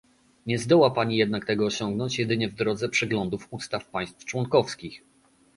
[0.45, 5.03] Nie zdoła Pani jednak tego osiągnąć jedynie w drodze przeglądów ustaw państw członkowskich